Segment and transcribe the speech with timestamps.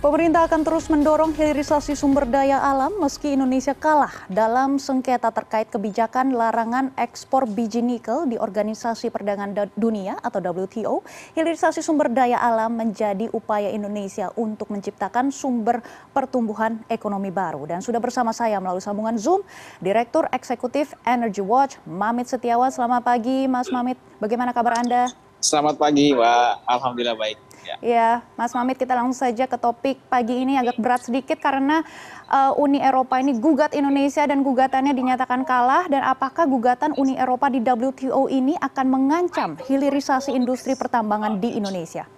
[0.00, 6.32] Pemerintah akan terus mendorong hilirisasi sumber daya alam meski Indonesia kalah dalam sengketa terkait kebijakan
[6.32, 11.04] larangan ekspor biji nikel di Organisasi Perdagangan Dunia atau WTO.
[11.36, 15.84] Hilirisasi sumber daya alam menjadi upaya Indonesia untuk menciptakan sumber
[16.16, 17.68] pertumbuhan ekonomi baru.
[17.68, 19.44] Dan sudah bersama saya melalui sambungan Zoom,
[19.84, 22.72] Direktur Eksekutif Energy Watch, Mamit Setiawan.
[22.72, 24.00] Selamat pagi, Mas Mamit.
[24.16, 25.29] Bagaimana kabar Anda?
[25.40, 26.68] Selamat pagi, Mbak.
[26.68, 27.38] Alhamdulillah baik.
[27.60, 27.76] Ya.
[27.80, 31.84] ya, Mas Mamit kita langsung saja ke topik pagi ini agak berat sedikit karena
[32.28, 37.48] uh, Uni Eropa ini gugat Indonesia dan gugatannya dinyatakan kalah dan apakah gugatan Uni Eropa
[37.52, 42.08] di WTO ini akan mengancam hilirisasi industri pertambangan di Indonesia?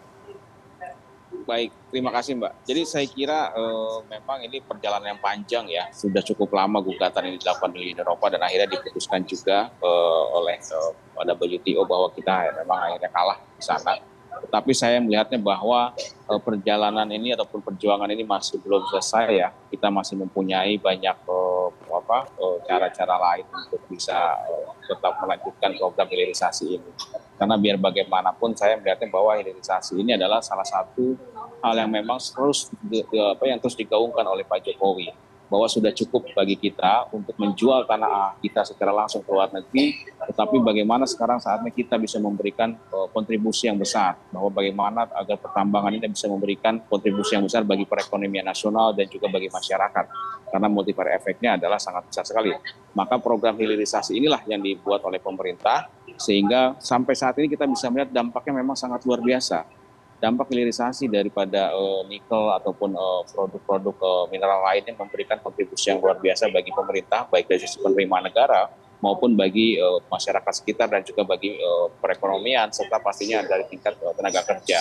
[1.42, 2.52] Baik, terima kasih Mbak.
[2.62, 7.36] Jadi saya kira uh, memang ini perjalanan yang panjang ya, sudah cukup lama gugatan ini
[7.42, 10.94] dilakukan di Uni Eropa dan akhirnya diputuskan juga uh, oleh uh,
[11.30, 13.94] WTO bahwa kita memang akhirnya kalah di sana
[14.42, 15.94] tetapi saya melihatnya bahwa
[16.26, 19.48] uh, perjalanan ini ataupun perjuangan ini masih belum selesai ya.
[19.70, 22.26] Kita masih mempunyai banyak uh, apa
[22.66, 24.36] cara-cara lain untuk bisa
[24.84, 26.90] tetap melanjutkan program hilirisasi ini.
[27.38, 31.14] Karena biar bagaimanapun saya melihatnya bahwa hilirisasi ini adalah salah satu
[31.62, 32.68] hal yang memang terus
[33.14, 38.40] apa yang terus digaungkan oleh Pak Jokowi bahwa sudah cukup bagi kita untuk menjual tanah
[38.40, 40.00] kita secara langsung ke luar negeri,
[40.32, 45.92] tetapi bagaimana sekarang saatnya kita bisa memberikan uh, kontribusi yang besar, bahwa bagaimana agar pertambangan
[45.92, 50.04] ini bisa memberikan kontribusi yang besar bagi perekonomian nasional dan juga bagi masyarakat,
[50.48, 52.48] karena multiplier efeknya adalah sangat besar sekali.
[52.96, 58.08] Maka program hilirisasi inilah yang dibuat oleh pemerintah, sehingga sampai saat ini kita bisa melihat
[58.08, 59.81] dampaknya memang sangat luar biasa
[60.22, 66.22] dampak hilirisasi daripada uh, nikel ataupun uh, produk-produk uh, mineral lainnya memberikan kontribusi yang luar
[66.22, 68.70] biasa bagi pemerintah, baik dari sisi penerimaan negara
[69.02, 74.14] maupun bagi uh, masyarakat sekitar dan juga bagi uh, perekonomian serta pastinya dari tingkat uh,
[74.14, 74.78] tenaga kerja.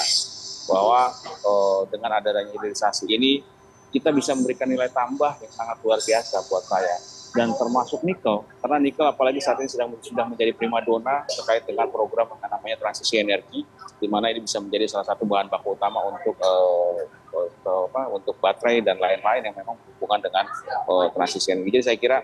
[0.69, 1.09] Bahwa
[1.41, 3.41] uh, dengan adanya hilirisasi ini
[3.89, 8.77] kita bisa memberikan nilai tambah yang sangat luar biasa buat saya dan termasuk nikel karena
[8.79, 13.63] nikel apalagi saat ini sedang sudah menjadi primadona terkait dengan program yang namanya transisi energi
[14.01, 16.99] di mana ini bisa menjadi salah satu bahan baku utama untuk uh,
[17.37, 20.45] uh, apa, untuk baterai dan lain-lain yang memang berhubungan dengan
[20.89, 21.69] uh, transisi energi.
[21.79, 22.17] Jadi saya kira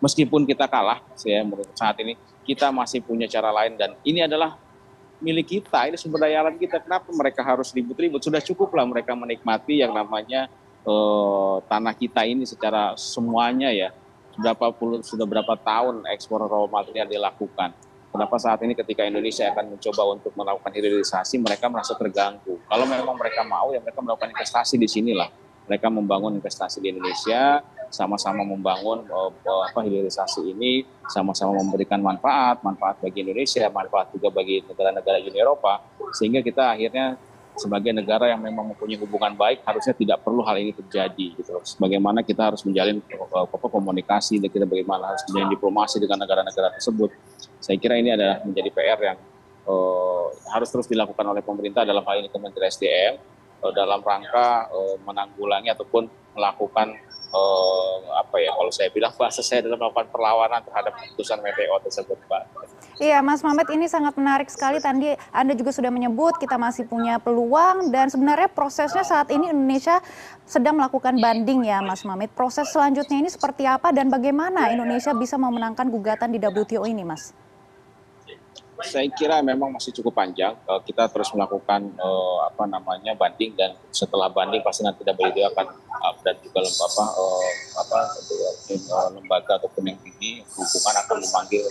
[0.00, 2.16] meskipun kita kalah saya menurut saat ini
[2.48, 4.56] kita masih punya cara lain dan ini adalah
[5.18, 6.78] milik kita, ini sumber daya alam kita.
[6.80, 8.22] Kenapa mereka harus ribut-ribut?
[8.22, 10.48] Sudah cukuplah mereka menikmati yang namanya
[10.86, 13.90] uh, tanah kita ini secara semuanya ya
[14.38, 17.74] berapa puluh sudah berapa tahun ekspor raw material dilakukan.
[18.08, 22.56] Kenapa saat ini ketika Indonesia akan mencoba untuk melakukan hilirisasi, mereka merasa terganggu.
[22.64, 25.28] Kalau memang mereka mau, ya mereka melakukan investasi di sinilah.
[25.68, 27.60] Mereka membangun investasi di Indonesia,
[27.92, 29.28] sama-sama membangun uh,
[29.68, 35.84] apa hilirisasi ini, sama-sama memberikan manfaat, manfaat bagi Indonesia, manfaat juga bagi negara-negara Uni Eropa,
[36.16, 37.20] sehingga kita akhirnya
[37.58, 41.58] sebagai negara yang memang mempunyai hubungan baik harusnya tidak perlu hal ini terjadi gitu.
[41.76, 47.10] Bagaimana kita harus menjalin apa, komunikasi dan kita bagaimana harus menjalin diplomasi dengan negara-negara tersebut.
[47.58, 49.18] Saya kira ini adalah menjadi PR yang
[49.66, 53.14] uh, harus terus dilakukan oleh pemerintah dalam hal ini Kementerian SDM
[53.66, 56.06] uh, dalam rangka uh, menanggulangi ataupun
[56.38, 56.94] melakukan
[57.32, 62.18] uh, apa ya kalau saya bilang bahasa saya dalam melakukan perlawanan terhadap keputusan WTO tersebut,
[62.28, 62.42] Pak.
[62.98, 64.82] Iya, Mas Mamet ini sangat menarik sekali.
[64.82, 70.02] Tadi Anda juga sudah menyebut kita masih punya peluang dan sebenarnya prosesnya saat ini Indonesia
[70.42, 72.34] sedang melakukan banding ya, Mas Mamet.
[72.34, 77.30] Proses selanjutnya ini seperti apa dan bagaimana Indonesia bisa memenangkan gugatan di WTO ini, Mas?
[78.86, 80.54] Saya kira memang masih cukup panjang.
[80.68, 85.66] Uh, kita terus melakukan uh, apa namanya banding dan setelah banding pasti nanti WTO akan
[86.22, 91.64] dan juga apa uh, apa uh, lembaga ataupun yang tinggi hubungan akan memanggil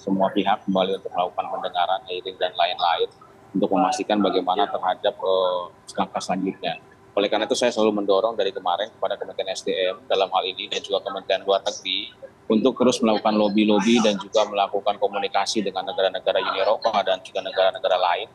[0.00, 3.08] semua pihak kembali untuk melakukan pendengaran hearing dan lain-lain
[3.52, 6.78] untuk memastikan bagaimana terhadap uh, langkah selanjutnya.
[7.16, 10.84] Oleh karena itu saya selalu mendorong dari kemarin kepada Kementerian SDM dalam hal ini dan
[10.84, 12.12] juga Kementerian Luar Negeri
[12.46, 17.98] untuk terus melakukan lobby-lobby dan juga melakukan komunikasi dengan negara-negara Uni Eropa dan juga negara-negara
[17.98, 18.28] lain,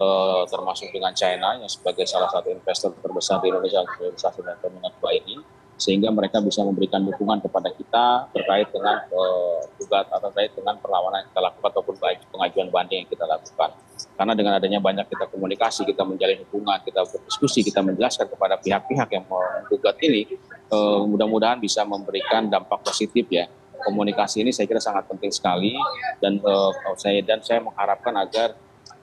[0.00, 4.56] eh, termasuk dengan China yang sebagai salah satu investor terbesar di Indonesia untuk investasi dan
[4.56, 5.36] peminat ini,
[5.76, 11.22] sehingga mereka bisa memberikan dukungan kepada kita terkait dengan eh, tugas atau terkait dengan perlawanan
[11.22, 11.94] yang kita lakukan ataupun
[12.32, 13.70] pengajuan banding yang kita lakukan.
[14.16, 19.08] Karena dengan adanya banyak kita komunikasi, kita menjalin hubungan, kita berdiskusi, kita menjelaskan kepada pihak-pihak
[19.12, 20.40] yang menggugat ini,
[20.72, 23.44] eh, mudah-mudahan bisa memberikan dampak positif ya
[23.82, 25.74] komunikasi ini saya kira sangat penting sekali.
[26.18, 28.54] Dan uh, saya dan saya mengharapkan agar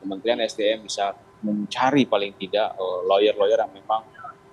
[0.01, 4.01] Kementerian SDM bisa mencari paling tidak eh, lawyer-lawyer uh, yang memang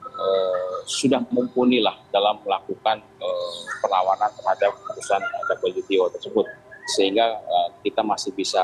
[0.04, 5.20] uh, sudah mumpuni lah dalam melakukan uh, perlawanan terhadap keputusan
[5.60, 6.46] WTO tersebut.
[6.96, 8.60] Sehingga uh, kita masih bisa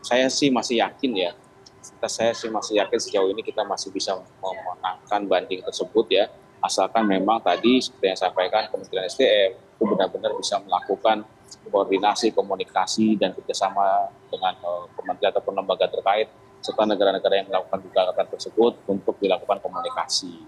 [0.00, 1.32] saya sih masih yakin ya
[1.80, 6.28] kita saya sih masih yakin sejauh ini kita masih bisa memenangkan banding tersebut ya.
[6.60, 11.24] Asalkan memang tadi seperti yang saya sampaikan Kementerian SDM itu benar-benar bisa melakukan
[11.72, 16.28] koordinasi, komunikasi dan kerjasama dengan uh, kementerian ataupun lembaga terkait
[16.60, 20.44] serta negara-negara yang melakukan gugatan tersebut untuk dilakukan komunikasi.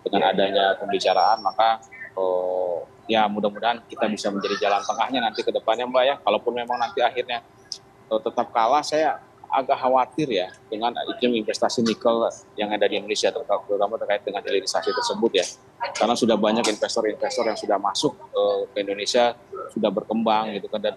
[0.00, 1.84] Dengan adanya pembicaraan maka
[2.16, 6.14] uh, ya mudah-mudahan kita bisa menjadi jalan tengahnya nanti ke depannya Mbak ya.
[6.24, 7.44] Kalaupun memang nanti akhirnya
[8.08, 13.34] uh, tetap kalah saya agak khawatir ya dengan iklim investasi nikel yang ada di Indonesia
[13.34, 15.46] terutama terkait dengan hilirisasi tersebut ya.
[15.96, 19.34] Karena sudah banyak investor-investor yang sudah masuk uh, ke Indonesia
[19.74, 20.94] sudah berkembang gitu kan dan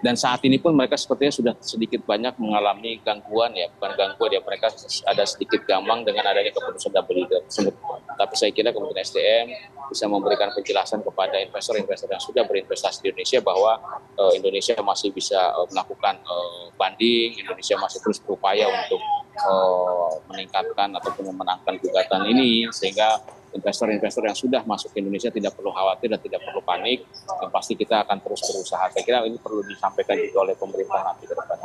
[0.00, 4.40] dan saat ini pun mereka sepertinya sudah sedikit banyak mengalami gangguan ya bukan gangguan ya
[4.42, 4.72] mereka
[5.06, 7.74] ada sedikit gampang dengan adanya keputusan WD tersebut.
[8.16, 9.52] Tapi saya kira kemudian SDM
[9.92, 13.72] bisa memberikan penjelasan kepada investor-investor yang sudah berinvestasi di Indonesia bahwa
[14.18, 19.00] uh, Indonesia masih bisa uh, melakukan uh, banding Indonesia masih terus berupaya untuk
[19.44, 23.20] uh, meningkatkan ataupun memenangkan gugatan ini sehingga
[23.56, 27.08] investor-investor yang sudah masuk ke Indonesia tidak perlu khawatir dan tidak perlu panik.
[27.26, 28.84] Dan pasti kita akan terus berusaha.
[28.92, 31.56] Saya kira ini perlu disampaikan juga oleh pemerintah nanti ke depan.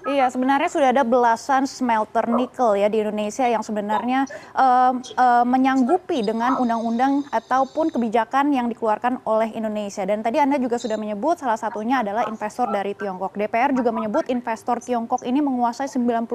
[0.00, 4.24] Iya, sebenarnya sudah ada belasan smelter nikel ya di Indonesia yang sebenarnya
[4.56, 10.00] uh, uh, menyanggupi dengan undang-undang ataupun kebijakan yang dikeluarkan oleh Indonesia.
[10.08, 13.36] Dan tadi Anda juga sudah menyebut salah satunya adalah investor dari Tiongkok.
[13.36, 16.26] DPR juga menyebut investor Tiongkok ini menguasai 90%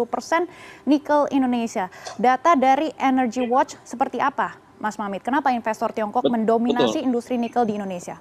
[0.86, 1.90] nikel Indonesia.
[2.22, 4.65] Data dari Energy Watch seperti apa?
[4.80, 5.24] Mas Mamit.
[5.24, 6.36] Kenapa investor Tiongkok Betul.
[6.42, 8.20] mendominasi industri nikel di Indonesia?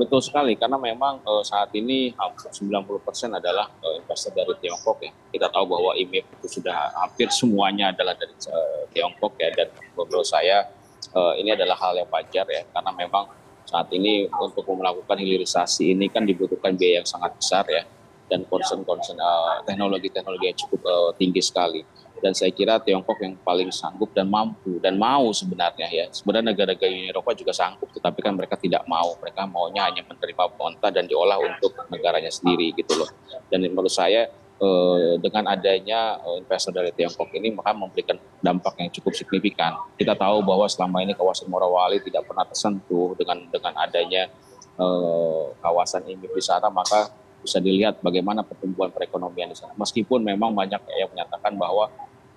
[0.00, 5.12] Betul sekali, karena memang uh, saat ini hampir 90% adalah uh, investor dari Tiongkok ya.
[5.12, 10.24] Kita tahu bahwa IMF itu sudah hampir semuanya adalah dari uh, Tiongkok ya, dan menurut
[10.24, 10.72] saya
[11.12, 13.28] uh, ini adalah hal yang wajar ya, karena memang
[13.68, 17.84] saat ini untuk melakukan hilirisasi ini kan dibutuhkan biaya yang sangat besar ya,
[18.32, 21.84] dan concern-concern uh, teknologi-teknologi yang cukup uh, tinggi sekali
[22.20, 26.06] dan saya kira Tiongkok yang paling sanggup dan mampu dan mau sebenarnya ya.
[26.12, 29.16] Sebenarnya negara-negara Uni Eropa juga sanggup tetapi kan mereka tidak mau.
[29.18, 33.08] Mereka maunya hanya menerima bonta dan diolah untuk negaranya sendiri gitu loh.
[33.48, 34.28] Dan menurut saya
[34.60, 39.80] eh, dengan adanya eh, investor dari Tiongkok ini maka memberikan dampak yang cukup signifikan.
[39.96, 44.28] Kita tahu bahwa selama ini kawasan Morawali tidak pernah tersentuh dengan dengan adanya
[44.76, 49.72] eh, kawasan ini wisata maka bisa dilihat bagaimana pertumbuhan perekonomian di sana.
[49.80, 51.88] Meskipun memang banyak yang menyatakan bahwa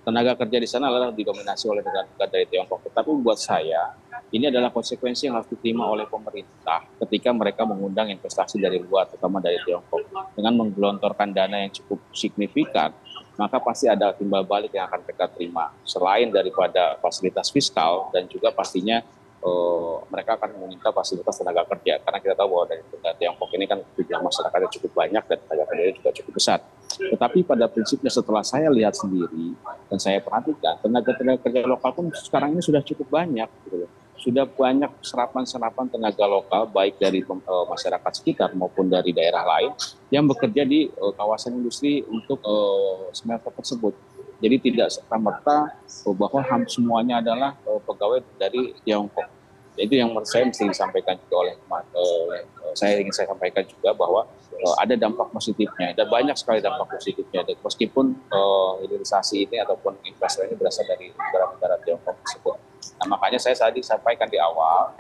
[0.04, 2.84] tenaga kerja di sana adalah didominasi oleh negara-negara dari Tiongkok.
[2.92, 3.96] Tetapi buat saya,
[4.36, 9.40] ini adalah konsekuensi yang harus diterima oleh pemerintah ketika mereka mengundang investasi dari luar, terutama
[9.40, 10.04] dari Tiongkok.
[10.36, 12.92] Dengan menggelontorkan dana yang cukup signifikan,
[13.40, 15.72] maka pasti ada timbal balik yang akan mereka terima.
[15.88, 19.02] Selain daripada fasilitas fiskal dan juga pastinya
[19.42, 22.82] uh, mereka akan meminta fasilitas tenaga kerja karena kita tahu bahwa dari
[23.18, 26.60] Tiongkok ini kan jumlah masyarakatnya cukup banyak dan tenaga kerjanya juga cukup besar.
[26.98, 29.56] Tetapi pada prinsipnya setelah saya lihat sendiri
[29.90, 33.88] dan saya perhatikan tenaga-tenaga kerja lokal pun sekarang ini sudah cukup banyak gitu
[34.24, 39.76] Sudah banyak serapan-serapan tenaga lokal baik dari uh, masyarakat sekitar maupun dari daerah lain
[40.08, 43.92] yang bekerja di uh, kawasan industri untuk uh, smelter tersebut.
[44.40, 45.72] Jadi tidak serta-merta
[46.20, 49.44] bahwa semuanya adalah pegawai dari Tiongkok
[49.74, 52.26] itu yang saya mesti disampaikan juga oleh uh,
[52.74, 54.26] saya ingin saya sampaikan juga bahwa
[54.62, 59.98] uh, ada dampak positifnya dan banyak sekali dampak positifnya dan meskipun uh, hilirisasi ini ataupun
[60.06, 62.58] investor ini berasal dari negara-negara Tiongkok tersebut.
[63.02, 64.94] Nah makanya saya tadi sampaikan di awal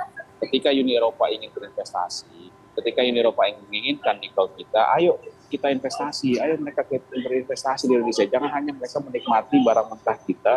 [0.43, 2.51] ketika Uni Eropa ingin berinvestasi,
[2.81, 8.25] ketika Uni Eropa ingin menginginkan nikel kita, ayo kita investasi, ayo mereka berinvestasi di Indonesia.
[8.25, 10.55] Jangan hanya mereka menikmati barang mentah kita,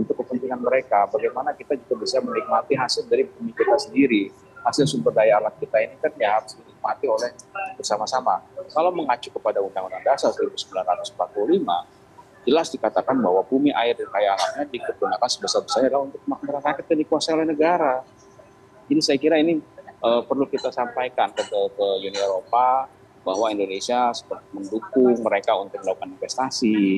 [0.00, 1.04] untuk kepentingan mereka.
[1.12, 4.32] Bagaimana kita juga bisa menikmati hasil dari bumi kita sendiri.
[4.60, 7.30] Hasil sumber daya alat kita ini kan ya harus dinikmati oleh
[7.80, 8.44] bersama-sama.
[8.70, 11.16] Kalau mengacu kepada Undang-Undang Dasar 1945,
[12.44, 16.96] jelas dikatakan bahwa bumi, air, dan kaya alamnya digunakan sebesar-besarnya adalah untuk makmur rakyat dan
[17.00, 18.04] dikuasai oleh negara.
[18.88, 19.60] Jadi saya kira ini
[20.00, 22.88] uh, perlu kita sampaikan ke, ke Uni Eropa
[23.20, 24.10] bahwa Indonesia
[24.56, 26.96] mendukung mereka untuk melakukan investasi,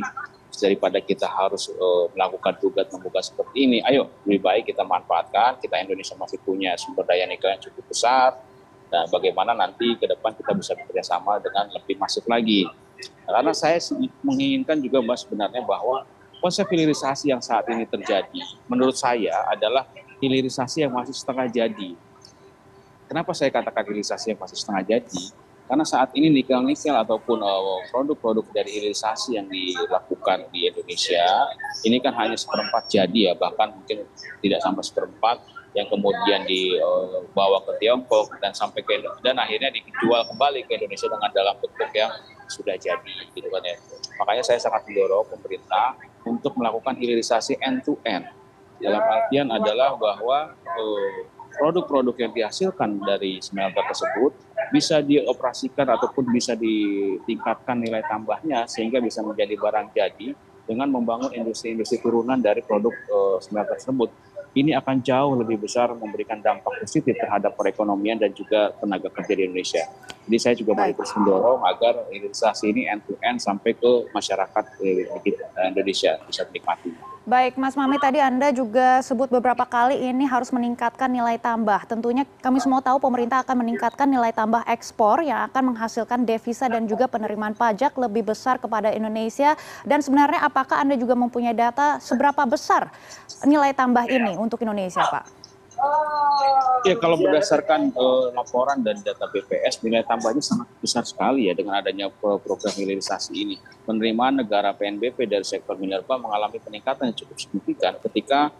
[0.63, 5.59] daripada kita harus uh, melakukan tugas membuka seperti ini, ayo lebih baik kita manfaatkan.
[5.59, 8.39] Kita Indonesia masih punya sumber daya nikel yang cukup besar.
[8.87, 12.69] Dan bagaimana nanti ke depan kita bisa bekerja sama dengan lebih masif lagi.
[13.27, 13.81] Karena saya
[14.23, 16.05] menginginkan juga mbak sebenarnya bahwa
[16.39, 19.89] konsep hilirisasi yang saat ini terjadi, menurut saya adalah
[20.23, 21.97] hilirisasi yang masih setengah jadi.
[23.11, 25.23] Kenapa saya katakan hilirisasi yang masih setengah jadi?
[25.73, 31.25] Karena saat ini nikel-nikel ataupun uh, produk-produk dari hilirisasi yang dilakukan di Indonesia
[31.89, 34.05] ini kan hanya seperempat jadi ya, bahkan mungkin
[34.45, 35.41] tidak sampai seperempat
[35.73, 41.33] yang kemudian dibawa ke Tiongkok dan sampai ke dan akhirnya dijual kembali ke Indonesia dengan
[41.33, 42.13] dalam bentuk yang
[42.53, 43.81] sudah jadi gitu kan ya.
[44.21, 45.97] Makanya saya sangat mendorong pemerintah
[46.29, 48.29] untuk melakukan hilirisasi end to end.
[48.77, 51.17] Dalam artian adalah bahwa uh,
[51.57, 54.33] produk-produk yang dihasilkan dari smelter tersebut
[54.73, 60.33] bisa dioperasikan ataupun bisa ditingkatkan nilai tambahnya sehingga bisa menjadi barang jadi
[60.65, 64.09] dengan membangun industri-industri turunan dari produk uh, smelter tersebut.
[64.53, 69.49] Ini akan jauh lebih besar memberikan dampak positif terhadap perekonomian dan juga tenaga kerja di
[69.49, 69.85] Indonesia.
[70.27, 74.65] Jadi saya juga mau terus mendorong agar hilirisasi ini end to end sampai ke masyarakat
[74.87, 75.11] eh,
[75.67, 77.13] Indonesia bisa menikmati.
[77.23, 81.87] Baik, Mas Mami, tadi Anda juga sebut beberapa kali ini harus meningkatkan nilai tambah.
[81.87, 86.83] Tentunya kami semua tahu pemerintah akan meningkatkan nilai tambah ekspor yang akan menghasilkan devisa dan
[86.91, 89.55] juga penerimaan pajak lebih besar kepada Indonesia.
[89.87, 92.91] Dan sebenarnya apakah Anda juga mempunyai data seberapa besar
[93.47, 95.42] nilai tambah ini untuk Indonesia, Pak?
[96.83, 101.79] Ya kalau berdasarkan uh, laporan dan data BPS nilai tambahnya sangat besar sekali ya dengan
[101.79, 103.57] adanya program hilirisasi ini.
[103.87, 108.51] Penerimaan negara PNBP dari sektor minerba mengalami peningkatan yang cukup signifikan ketika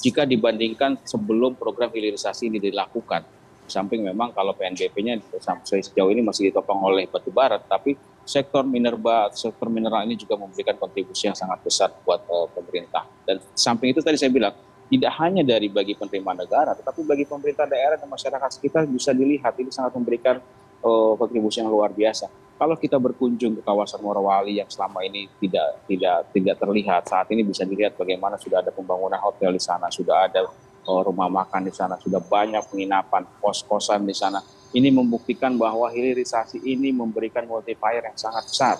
[0.00, 3.28] jika dibandingkan sebelum program hilirisasi ini dilakukan.
[3.68, 9.28] Samping memang kalau PNBP-nya sampai sejauh ini masih ditopang oleh batu bara, tapi sektor minerba,
[9.34, 13.04] sektor mineral ini juga memberikan kontribusi yang sangat besar buat uh, pemerintah.
[13.26, 14.54] Dan samping itu tadi saya bilang
[14.86, 19.58] tidak hanya dari bagi penerima negara, tetapi bagi pemerintah daerah dan masyarakat sekitar bisa dilihat
[19.58, 20.38] ini sangat memberikan
[20.82, 22.30] uh, kontribusi yang luar biasa.
[22.56, 27.42] Kalau kita berkunjung ke kawasan Morowali yang selama ini tidak tidak tidak terlihat, saat ini
[27.42, 30.46] bisa dilihat bagaimana sudah ada pembangunan hotel di sana, sudah ada
[30.86, 34.38] uh, rumah makan di sana, sudah banyak penginapan, kos-kosan di sana.
[34.70, 38.76] Ini membuktikan bahwa hilirisasi ini memberikan multiplier yang sangat besar.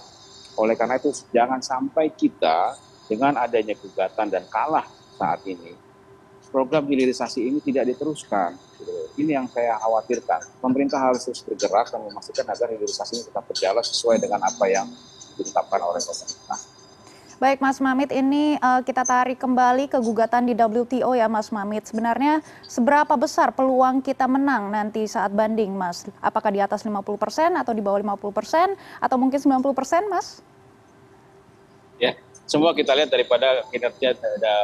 [0.57, 2.79] Oleh karena itu jangan sampai kita
[3.11, 4.87] dengan adanya gugatan dan kalah
[5.17, 5.86] saat ini
[6.57, 8.57] program hilirisasi ini tidak diteruskan.
[9.21, 10.65] Ini yang saya khawatirkan.
[10.65, 14.89] Pemerintah harus terus bergerak dan memastikan agar hilirisasi ini tetap berjalan sesuai dengan apa yang
[15.37, 16.59] ditetapkan oleh pemerintah.
[17.37, 21.85] Baik Mas Mamit, ini uh, kita tarik kembali ke gugatan di WTO ya Mas Mamit.
[21.85, 26.09] Sebenarnya seberapa besar peluang kita menang nanti saat banding Mas?
[26.25, 26.97] Apakah di atas 50%
[27.53, 28.73] atau di bawah 50%
[29.05, 30.41] atau mungkin 90% Mas?
[32.47, 34.15] Semua kita lihat daripada kinerja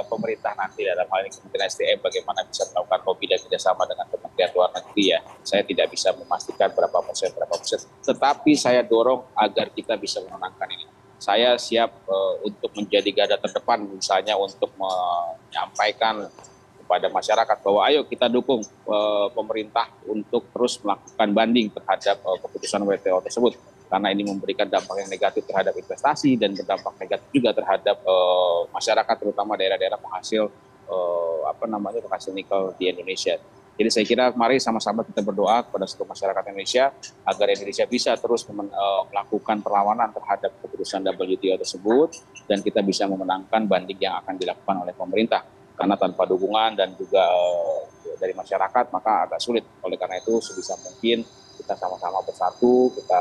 [0.07, 4.51] pemerintah nanti dalam hal ini Kementerian SDM bagaimana bisa melakukan lobby dan kerjasama dengan Kementerian
[4.55, 5.19] Luar Negeri ya.
[5.43, 10.71] Saya tidak bisa memastikan berapa persen berapa persen, tetapi saya dorong agar kita bisa memenangkan
[10.71, 10.87] ini.
[11.19, 16.31] Saya siap uh, untuk menjadi garda terdepan misalnya untuk menyampaikan
[16.79, 22.87] kepada masyarakat bahwa ayo kita dukung uh, pemerintah untuk terus melakukan banding terhadap uh, keputusan
[22.87, 23.59] WTO tersebut
[23.93, 29.17] karena ini memberikan dampak yang negatif terhadap investasi dan berdampak negatif juga terhadap uh, masyarakat
[29.21, 30.49] terutama daerah-daerah penghasil
[30.89, 33.37] uh, apa namanya penghasil nikel di Indonesia.
[33.77, 36.89] Jadi saya kira mari sama-sama kita berdoa kepada seluruh masyarakat Indonesia
[37.29, 42.17] agar Indonesia bisa terus uh, melakukan perlawanan terhadap keputusan WTO tersebut
[42.49, 45.45] dan kita bisa memenangkan banding yang akan dilakukan oleh pemerintah.
[45.77, 47.85] Karena tanpa dukungan dan juga uh,
[48.17, 49.65] dari masyarakat maka agak sulit.
[49.85, 51.25] Oleh karena itu sebisa mungkin
[51.61, 53.21] kita sama-sama bersatu, kita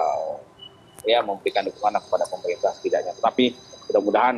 [1.05, 3.13] ya memberikan dukungan kepada pemerintah setidaknya.
[3.17, 3.45] Tetapi
[3.89, 4.35] mudah-mudahan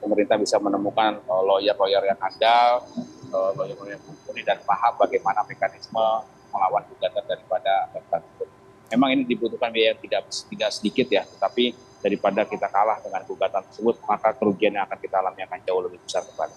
[0.00, 2.84] pemerintah bisa menemukan uh, lawyer-lawyer yang handal,
[3.32, 6.06] uh, lawyer-lawyer yang mumpuni dan paham bagaimana mekanisme
[6.52, 8.48] melawan gugatan daripada tersebut.
[8.96, 13.62] Memang ini dibutuhkan biaya yang tidak tidak sedikit ya, tetapi daripada kita kalah dengan gugatan
[13.66, 16.54] tersebut, maka kerugian yang akan kita alami akan jauh lebih besar kepada.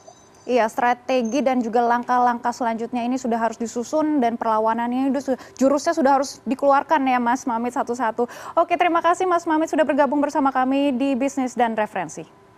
[0.50, 6.18] Iya, strategi dan juga langkah-langkah selanjutnya ini sudah harus disusun dan perlawanannya itu jurusnya sudah
[6.18, 8.26] harus dikeluarkan ya Mas Mamit satu-satu.
[8.58, 12.49] Oke, terima kasih Mas Mamit sudah bergabung bersama kami di Bisnis dan Referensi.